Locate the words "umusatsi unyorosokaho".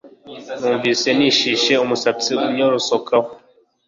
1.83-3.29